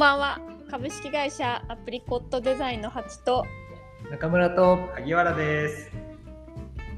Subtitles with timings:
[0.00, 0.40] ばんは。
[0.70, 3.44] 株式会社アプリコットデザインのハチと
[4.10, 5.90] 中村と萩原です。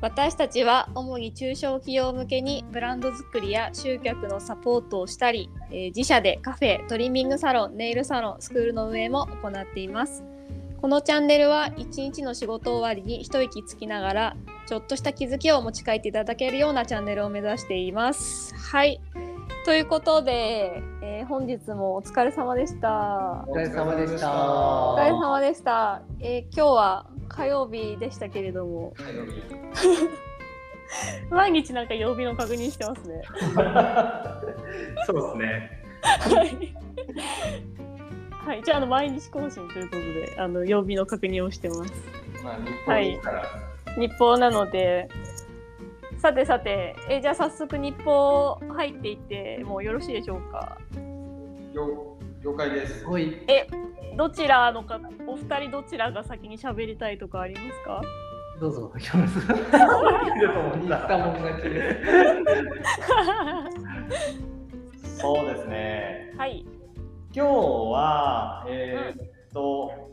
[0.00, 10.22] 私たちは主に中小企業向けにブランド作りや集客のサポートをしたり、えー自社でカフェトリミングサロンネイルサロンスクールの運営も行っています。
[10.80, 14.36] このチャンネルは一日の仕事終わりに一息つきながら
[14.68, 18.54] ちょっとした気づきを持ち帰っていただけるようなチャンネルを目指しています。
[18.54, 19.00] はい
[19.64, 28.92] ということで、えー本日もお疲れ様でしたお疲れ様でしたお疲れ様でした、えー今日は火曜日でしたけれども
[31.30, 33.22] 毎日なんか曜日の確認してますね
[35.06, 35.82] そうですね。
[36.02, 36.74] はい。
[38.44, 41.92] はい、じゃあ、あの毎日更新ということで、あの曜日の確認をしてます。
[42.42, 43.44] まあ日本ですから、
[43.96, 45.08] 日報なので。
[46.22, 50.78] さてさて、えじゃあ早速日報入っていってもうよろしいでしょうか？
[51.74, 53.04] 了了解です。
[53.08, 53.36] おい
[54.16, 58.00] どちらのか、お二人どちらが先に喋りたいとかありますか？
[58.60, 58.92] どうぞ
[65.18, 66.32] そうですね。
[66.38, 66.64] はい。
[67.34, 70.11] 今日はえーっと、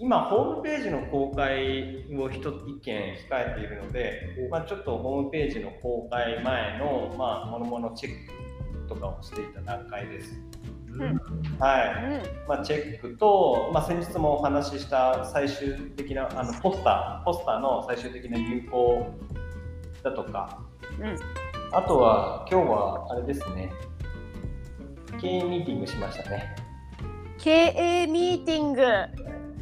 [0.00, 10.40] 今ホームページの公開を一一件控えているので、まあちょっとホームページの公開前のまあものものチェックとかをしていた段階です。
[10.96, 11.00] ん
[11.58, 12.22] はい。
[12.22, 19.14] うまあ、チェックと、まあ、先日もお話しした最終的なあのポスターポスターの最終的な入稿
[20.02, 20.60] だとか
[20.98, 21.02] ん。
[21.02, 21.16] うん。
[21.72, 23.70] あとは今日はあれですね
[25.20, 26.56] 経営ミーティングしましたね
[27.38, 28.82] 経営ミーティング。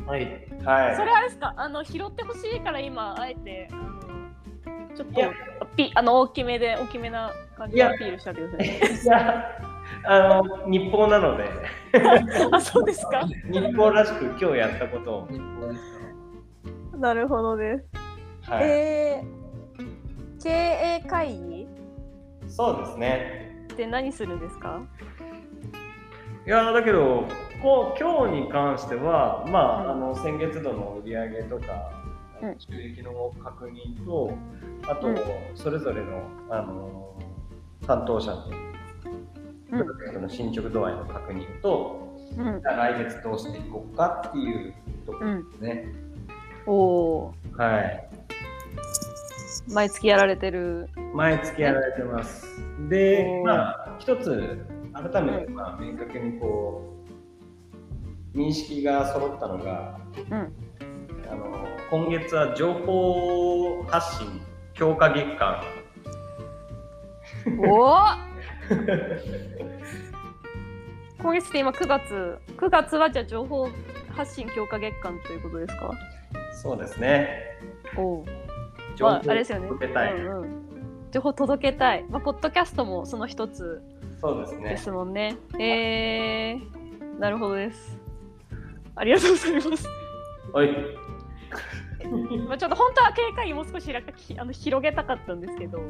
[0.07, 0.21] はい
[0.65, 1.53] はいそれあれですか？
[1.57, 3.69] あの拾ってほしいから今あえて。
[3.73, 3.87] あの
[4.97, 5.31] ちょっといや
[5.77, 8.81] ピあの大きめで大きめな感じでいやアピールしたけどね。
[9.05, 9.45] いや
[10.05, 11.45] あの日報なので
[12.51, 13.21] あ、そうですか？
[13.51, 15.83] 日報らしく今日やったことを、日報です
[16.93, 17.79] かなるほどで
[18.45, 18.51] す。
[18.51, 21.69] はいえー、経営会議？
[22.49, 24.81] そうですねって何するんですか？
[26.47, 27.27] いやだけど
[27.63, 31.91] こう今日に関しては、まあうんあの先月度の売上とか、
[32.43, 34.31] うん収益の確認と
[34.87, 35.17] あと、うん
[35.55, 37.15] それぞれのあの
[37.87, 38.47] 担当者の
[39.71, 42.61] うんプロジェクトの進捗度合いの確認と、うん。
[42.61, 44.75] じゃあ来月どうしていこうかっていう
[45.07, 45.93] ところですね。
[46.67, 49.75] おおはいー。
[49.75, 50.89] 毎月やられてる。
[51.15, 52.47] 毎月やられてます。
[52.89, 56.96] でまあ一つ改めて、まあ、明確にこう
[58.37, 59.99] 認識が揃ったのが
[60.31, 60.53] うん。
[61.31, 64.41] あの今月は情報発信
[64.75, 65.63] 強化月間
[67.59, 67.97] おお。
[71.23, 72.39] 今月って今9月。
[72.59, 73.69] 9月はじゃあ情報
[74.15, 75.91] 発信強化月間ということですか？
[76.53, 77.57] そうですね
[77.97, 78.25] おお。
[78.97, 79.21] 情報。
[79.21, 80.67] 届けたい、うんうん。
[81.11, 82.05] 情報届けたい。
[82.11, 85.37] まあ、ポッドキャストもその一つでそうですねすもんね。
[85.59, 87.99] えー、なるほどです。
[88.97, 89.89] ありがとうございます。
[90.53, 90.69] はい。
[92.47, 95.81] まあちょっと本当は警戒もう少しなんかきあの広げたかったんですけど、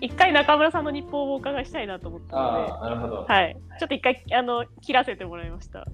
[0.00, 3.26] 一回中村さんの日報をお伺いしたいなと思ったのああなるほど。
[3.26, 5.86] で、はい、ちょっと一回あの切らせてもらいました。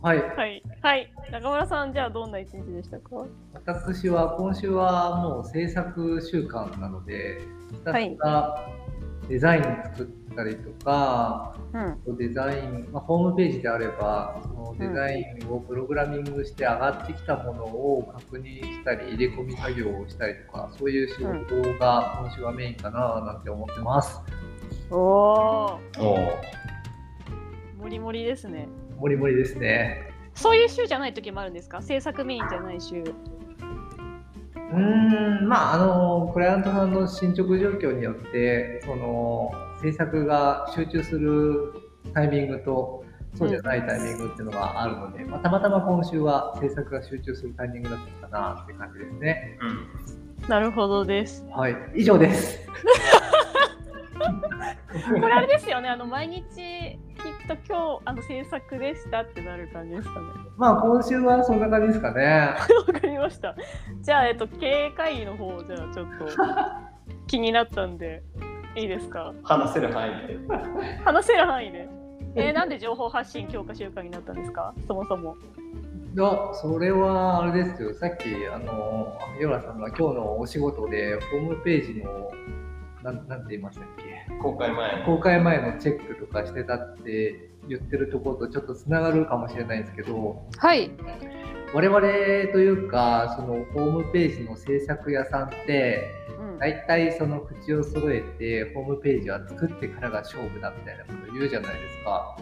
[0.00, 0.22] はい。
[0.22, 3.26] はい、はい、中村さんじゃあどんな一日でしたか？
[3.52, 8.68] 私は今週はもう制作週間なのでひたすら
[9.28, 11.54] デザイン作ったりとか、
[12.06, 24.20] うん、デザイン、まあ、ホームページであればそのデザインをプログラミングして上がってきたものを確認したり入れ込み作業をしたりとかそういう仕事が今週はメインかななんて思ってます。
[24.90, 26.18] おお、おお
[27.78, 28.66] もりもりですね。
[28.98, 30.10] もりもりですね。
[30.34, 31.82] そういう週じゃない時もあるんですか？
[31.82, 33.04] 制作メインじゃない週。
[34.72, 39.50] うーんまああのクライアントさんの進捗状況によってその
[39.80, 41.72] 制作が集中する
[42.12, 43.04] タイミングと
[43.34, 49.58] そうじゃないタイミングっていうのがあるので、まあ、たまたま今週は制作が集中するタイミングだったかなって感じですね。
[49.60, 50.18] うん
[50.48, 51.44] なるほどです。
[51.50, 52.58] はい以上です。
[55.06, 55.88] これあれですよね。
[55.88, 56.42] あの毎日
[57.18, 60.26] 聞くと今日あの制作でしたってなる感じですかね。
[60.56, 62.54] まあ今週はそんな感じですかね。
[62.86, 63.54] わかりました。
[64.00, 66.26] じゃあ、えっと、経営会議の方、じゃあ、ちょっと
[67.26, 68.22] 気になったんで、
[68.74, 69.32] いいですか？
[69.42, 70.38] 話せる範囲で
[71.04, 71.88] 話せる範囲で。
[72.36, 74.74] えーなんで情報発信強化習慣になったんですか？
[74.86, 75.36] そもそも。
[76.14, 77.94] いや、それはあれですよ。
[77.94, 82.30] さっき、あの、萩原さんが今日のお仕事でホームページの
[83.02, 84.32] なんなんて言いましたっけ？
[84.42, 90.90] 公開前の公開前のチェックとかしてたって言ってるところとちょっとつながるかもしれないんですけどはい。
[91.74, 92.06] 我々と
[92.60, 96.10] いうかそのホームページの制作屋さんって
[96.40, 102.36] うん大体その口を揃えてホームページは作ってからが勝負だみたいなこと言うじゃないですか。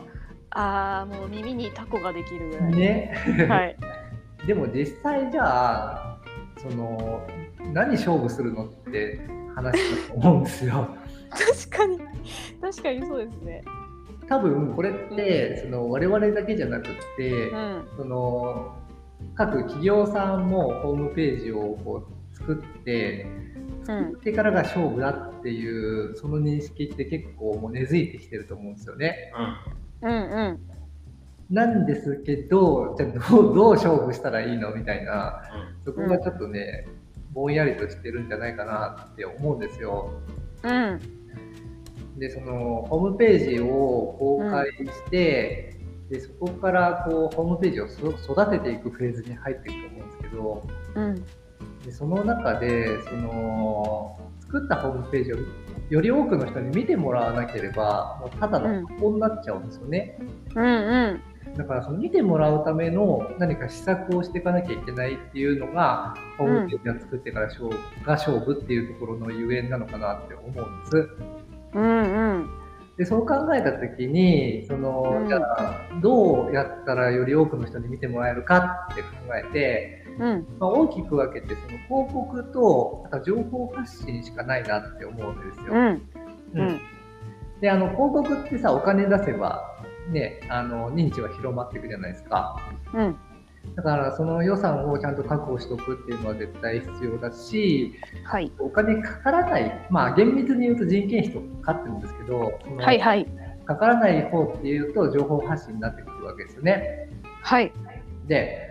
[0.50, 2.72] ああ、もう耳にタコができるぐらい。
[2.72, 3.46] ね。
[3.48, 3.76] はい。
[4.46, 6.18] でも実際じゃあ
[6.56, 7.26] その
[7.74, 9.20] 何勝負するのって
[9.56, 10.96] 話だと思うんですよ。
[11.30, 11.98] 確かに。
[12.60, 13.64] 確かにそうですね。
[14.28, 17.88] 多分これってその我々だけじゃなくって、うん。
[17.96, 18.76] その
[19.34, 23.26] 各企業さんもホームページをこう作って
[23.88, 29.32] うん作ってからが勝負だっていうその認識って結構もう根付いてきてると思うんですよね。
[30.02, 30.60] うんうん。
[31.48, 35.42] なんですけどじゃあどうどう勝負したらいいのみたいな
[35.84, 36.88] そこがちょっとね、
[37.36, 40.10] ぼんやりとしてるんじゃないかなって思うんですよ。
[40.62, 41.00] うん。
[42.18, 45.78] でそのホームページを公開して、
[46.08, 51.14] でそこからこうホームページをそ育てていくフェーズに入っていくと思うんですけどうん。
[51.84, 55.36] でその中でその作ったホームページを
[55.90, 60.18] より多くの人に見てもらわなければもうただの箱になっちゃうんですよね。
[60.54, 61.35] うんうん。
[61.56, 71.08] だからその見てもらうための何か施策をしていかなきゃいけないっていうのが、ホームページを作ってから勝負が勝負っていうところのゆえんなのかなって思うんです。
[71.74, 72.50] うんうん。
[72.96, 80.46] でそう考えた時にその、うんじゃあどうやったらより多くの人に見てもらえるかって考えて、うん。
[80.58, 81.60] まあ、大きく分けてそ
[81.94, 85.72] の広告とあと情報発信しかないなって思うんですよ。
[85.72, 85.86] うん。
[85.86, 86.02] う
[86.54, 86.80] うんん。
[87.60, 89.75] であの広告ってさお金出せば
[90.10, 92.56] ねあの認知は広まっていくじゃないですか。
[92.94, 93.16] うん。
[93.74, 97.94] だからその予算をちゃんと確保しておくっていうのは絶対必要だし、
[98.24, 98.52] はい。
[98.58, 103.26] お金かからない、まあ厳密に言うと人件費とかかってるんですけど、はいはい。
[103.64, 107.10] かからない方っていうと情報発信になってくるわけですよね。
[107.42, 107.72] はい。
[108.28, 108.65] で、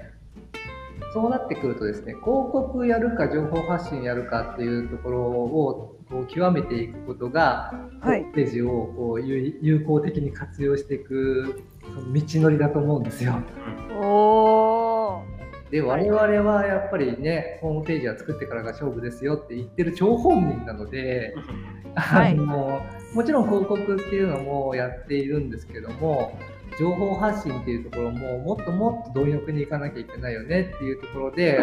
[1.16, 7.72] そうなってくるとですね、広告やるか情報発信やるかっていうところをこう極めていくことが、
[8.02, 13.42] はいホームページをこう有有効的に活用していくその道のりだと思うんですよ。
[14.02, 15.72] おー。
[15.72, 21.34] で我々はやっぱりねホームページは作ってからが勝負ですよって言ってる張本人なので、
[21.96, 22.82] はいあの
[23.14, 26.38] もちろん広告っていうのもやっているんですけども
[26.80, 31.60] 情報発信っていうところももっともっと貪欲にいかなきゃいけないよねっていうところで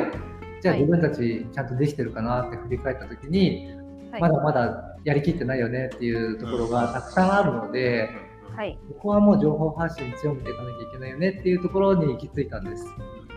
[0.60, 3.66] じゃあはい自分たちちゃんとできてるかなって振り返った時に、
[4.10, 8.10] はいまだまだやりきってないよねっていうところがたくさんあるので、
[8.54, 8.78] はい。
[8.88, 12.84] ここはもう情報発信強めていかなきゃいけないよねっていうところに行き着いたんです。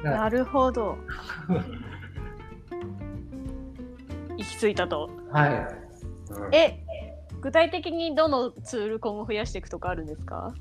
[0.03, 0.97] なるほど。
[4.37, 5.09] 行き着いたと。
[5.31, 5.67] はい
[6.51, 6.83] え、
[7.41, 10.53] 具体的にどのツール今後増やしていくとかあるんですか？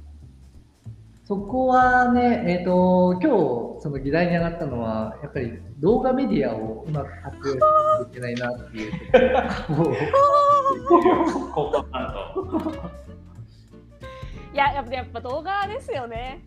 [1.24, 7.64] そこはね、えっ、と、今日、その議題に上がったのは、やっぱり動画メディアをうまく活用しなきゃ
[8.10, 8.92] いけないなっていう
[14.52, 16.42] いや、やっぱやっぱ動画ですよね。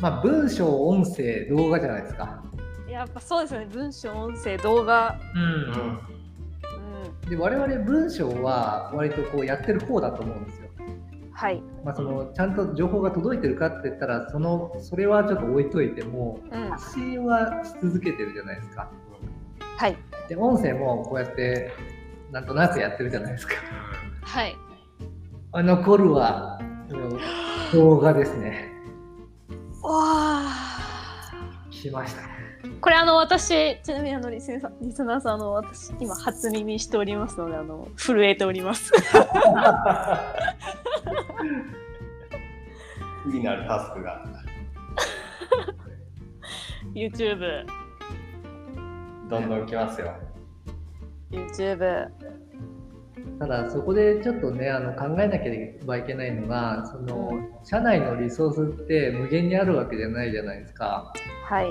[0.00, 2.40] まあ、文章、音声、動画じゃないですか。
[2.88, 3.66] やっぱそうですよね。
[3.66, 5.18] 文章、音声、動画。
[5.34, 5.42] うん
[7.24, 7.28] うん。
[7.28, 10.67] で、我々文章は割とこうやってる方だと思うんですよ。
[11.38, 11.62] はい。
[11.84, 16.68] まあ、そのちゃんと情報が届いてるかって言ったら、そのそれはちょっと置いといても、うん。
[16.68, 18.90] 発信はし続けてるじゃないですか。
[19.76, 19.96] はい。
[20.28, 21.70] で、音声もこうやって、
[22.32, 23.54] なんとなくやってるじゃないですか。
[24.22, 24.56] はい。
[25.52, 26.60] あ残るは、
[27.72, 28.72] 動画ですね。
[29.80, 31.32] わあ。
[31.70, 32.22] 来ました。
[32.80, 38.92] これあの私ちなみにあのリスナーさんリスナーさんあの私今初耳しておりますのであの震えております。
[43.24, 44.24] 次なるタスクが
[46.94, 47.66] YouTube、
[49.28, 50.14] どんどん来ますよ。
[51.30, 52.08] YouTube。
[53.38, 61.12] ただそこでちょっとねあの考えなければいけないのがその、うん社内のリソースって無限にあるわけじゃないじゃないですか。
[61.44, 61.66] はい。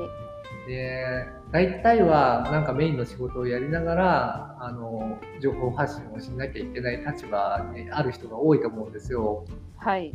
[0.68, 9.46] で大体はなんかメインの仕事をやりながらあの情報発信をしなきゃいけない立場にある人が多いと思うんですよ。
[9.78, 10.14] はい。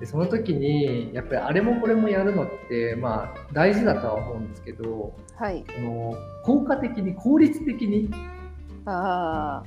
[0.00, 5.64] でその時にやっぱりあれもこれもやるのってまあ大事だとは思うんですけどはい。
[5.66, 8.10] その効果的に効率的に
[8.86, 9.62] あ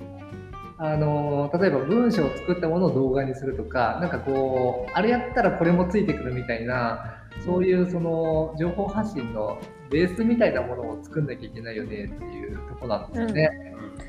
[0.79, 1.22] あの
[1.60, 13.50] 例えば文章を作ったものを動画にするとかなんかこうあれやったらこれもついてくるみたいなそういうその情報発信のベースみたいなものを作んなきゃいけないよねっていうとこなんですよね。
[13.77, 14.01] あ、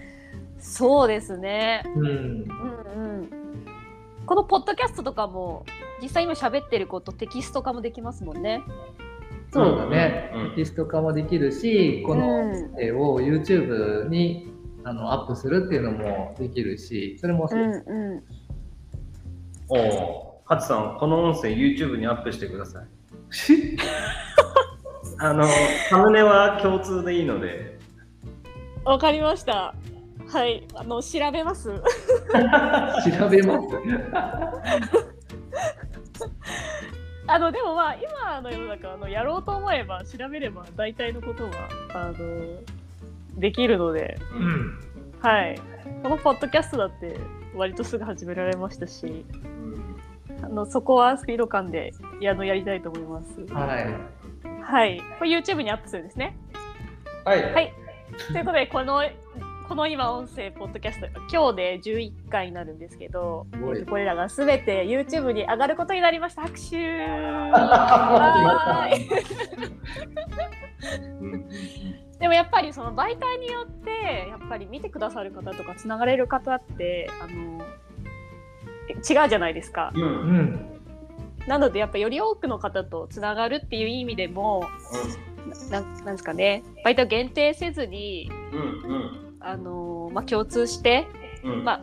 [0.59, 1.83] そうですね。
[1.95, 2.07] うん。
[2.07, 2.17] うんう
[3.23, 3.31] ん。
[4.25, 5.67] このポッドキャストとかも
[6.01, 8.63] 実際今喋ってることテキスト化もできますもんね。
[9.53, 10.51] そうだねうんうん。
[10.51, 14.54] テキスト化もできるし、このうん音声を YouTube に
[14.85, 17.76] あのアップするっていうのもできるし、それもそうう、んう
[18.17, 18.23] ん。
[19.69, 22.87] おお、ハツさん、この音声 YouTube にアップしてください。
[25.19, 25.47] あの、
[25.88, 27.79] サムネは共通でいいので。
[28.85, 29.75] わかりました。
[30.29, 31.71] はい、あの調べます。
[31.71, 31.83] 調
[33.29, 33.69] べます。
[37.26, 41.50] あのでもまあ今の世の中あのやろうと思えば調べれば大体のことは
[41.95, 42.61] あの
[43.37, 44.81] できるので、うん。
[45.21, 45.61] はい。
[46.03, 47.19] このポッドキャストだって
[47.55, 49.25] 割とすぐ始められましたし、
[50.43, 53.41] あのそこはスピード感でやのやりたいと思います。
[53.53, 54.62] はい。
[54.62, 55.00] はい。
[55.19, 56.37] これ YouTube にアップするんですね。
[57.25, 57.53] はい。
[57.53, 57.75] はい。
[58.33, 59.03] ということで、この、
[59.68, 63.47] この今、音声、ポッドキャスト、今日で11回になるんですけど、
[63.88, 66.42] これらがすべて YouTube に上がることになりました。
[66.42, 66.76] 拍手
[72.21, 77.64] でもやっぱりその媒体によって、やっぱり見てくださる方とか、つながれる方って、あの、
[78.90, 79.92] え違うじゃないですか。
[79.94, 80.02] うん。
[80.02, 80.12] ううん。
[80.40, 80.80] ん。
[81.47, 84.66] なので、やっぱより多くの方とつながるっていう意味でも、
[85.71, 88.92] ななんですかね、媒体を限定せずに、うん。
[88.92, 89.24] うん。
[89.47, 91.07] あのまあ、共通して、
[91.45, 91.65] うん。
[91.65, 91.81] まあ、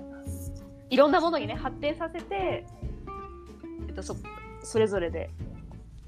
[0.89, 2.65] いろんなものにね発展させて、
[3.88, 4.15] えっと、そ
[4.63, 5.30] それぞれで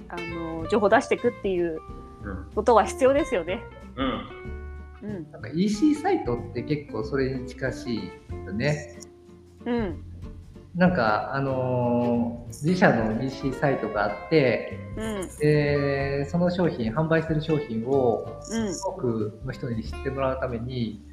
[0.09, 1.79] あの情報を出していくっていう
[2.23, 2.51] うん。
[2.55, 3.61] ことは必要ですよね。
[3.95, 4.43] うん。
[5.03, 7.97] うんなんか EC サイトって結構それに近しい
[8.45, 8.97] よね。
[9.65, 10.03] うん
[10.75, 15.37] なんか、あのー自社の EC サイトがあって、うん。
[15.39, 18.75] でその商品、販売してる商品をうん。
[18.75, 21.03] 多くの人に知ってもらうために、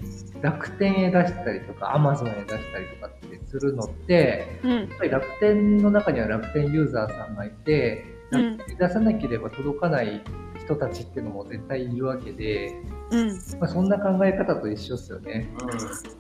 [0.43, 4.71] 楽天へ出したりとか、Amazon へ出したりとかってするのって、うん。
[4.71, 8.57] やっぱり楽天の中には楽天ユーザーさんがいて、うん。
[8.59, 10.23] 楽天に出さなければ届かない
[10.63, 12.75] 人たちっていうのも絶対いるわけで、
[13.11, 13.29] うん。
[13.59, 15.49] まあ、そんな考え方と一緒ですよね。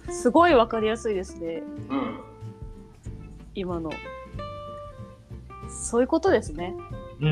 [0.08, 1.62] すごいわかりやすいですね。
[1.90, 2.29] うん。
[3.54, 3.90] 今の。
[5.68, 6.74] そういうことですね。
[7.20, 7.28] うん。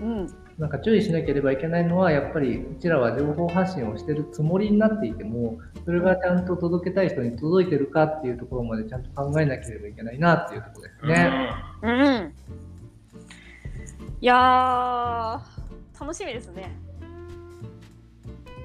[0.00, 11.50] うんなんか注意しなければいけないのは、やっぱりうちらは情報発信をしてるつもりになっていても、それがちゃんと届けたい人に届いてるかっていうところまでちゃんと考えなければいけないなっていうところですね。
[11.82, 12.34] うん
[14.20, 16.72] いやー楽しみですね。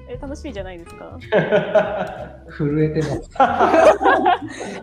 [0.08, 1.16] え楽しみじゃないですか？
[2.58, 3.30] 震えてます。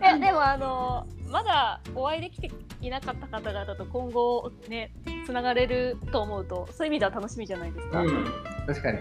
[0.02, 4.92] えでもあのまだお会いできていなかった方々と今後ね
[5.24, 7.98] つながれると思うとそういう意味では楽しみじゃないですか。
[7.98, 8.24] はいうん。
[8.66, 8.98] 確かに。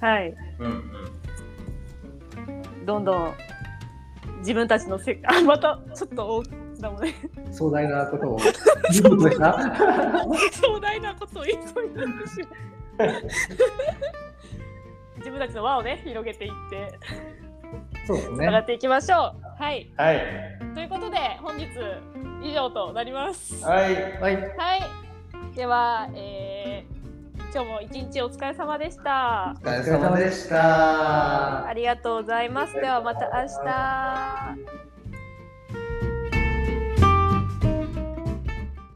[0.00, 0.82] はい、うん。
[2.86, 3.34] どんどん
[4.38, 6.42] 自分たちのせ あまたちょっと大
[6.80, 7.14] だもんね
[7.52, 8.50] 壮大なことを壮
[10.80, 12.40] 大なことを言いそうになってし
[12.98, 13.08] まう。
[15.18, 16.98] 自分たちの輪をね広げていって
[18.06, 18.58] そうですつながね。
[18.60, 19.20] っていきましょう。
[19.62, 20.63] はいはい。
[20.74, 21.66] ということで本日
[22.42, 23.64] 以上となります。
[23.64, 23.94] はい。
[23.94, 24.36] はい。
[24.36, 25.56] はい。
[25.56, 26.94] では、えー
[27.54, 29.54] 今日も一日お疲れ様でした。
[29.62, 31.68] お疲れ様でした。
[31.68, 32.74] ありがとうございます。
[32.74, 34.63] ではまた明日。